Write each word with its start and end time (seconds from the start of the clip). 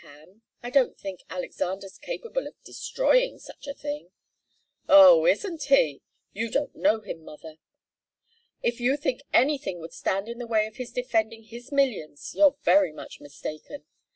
I 0.63 0.71
don't 0.71 0.97
think 0.97 1.19
Alexander's 1.29 1.99
capable 1.99 2.47
of 2.47 2.59
destroying 2.63 3.37
such 3.37 3.67
a 3.67 3.75
thing." 3.75 4.09
"Oh 4.89 5.27
isn't 5.27 5.65
he! 5.65 6.01
You 6.33 6.49
don't 6.49 6.75
know 6.75 7.01
him, 7.01 7.23
mother. 7.23 7.57
If 8.63 8.79
you 8.79 8.97
think 8.97 9.21
anything 9.31 9.79
would 9.79 9.93
stand 9.93 10.27
in 10.27 10.39
the 10.39 10.47
way 10.47 10.65
of 10.65 10.77
his 10.77 10.91
defending 10.91 11.43
his 11.43 11.71
millions, 11.71 12.33
you're 12.33 12.55
very 12.63 12.91
much 12.91 13.21
mistaken. 13.21 13.85